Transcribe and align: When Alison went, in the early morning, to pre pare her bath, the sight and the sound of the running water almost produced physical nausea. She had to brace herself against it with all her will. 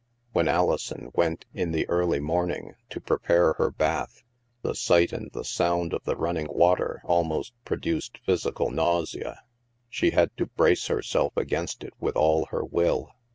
When 0.31 0.47
Alison 0.47 1.11
went, 1.13 1.45
in 1.53 1.73
the 1.73 1.87
early 1.87 2.19
morning, 2.19 2.73
to 2.89 2.99
pre 2.99 3.19
pare 3.19 3.53
her 3.59 3.69
bath, 3.69 4.23
the 4.63 4.73
sight 4.73 5.13
and 5.13 5.29
the 5.31 5.43
sound 5.43 5.93
of 5.93 6.05
the 6.05 6.15
running 6.15 6.47
water 6.49 7.03
almost 7.05 7.53
produced 7.65 8.17
physical 8.25 8.71
nausea. 8.71 9.43
She 9.91 10.09
had 10.09 10.35
to 10.37 10.47
brace 10.47 10.87
herself 10.87 11.33
against 11.37 11.83
it 11.83 11.93
with 11.99 12.15
all 12.15 12.47
her 12.47 12.65
will. 12.65 13.11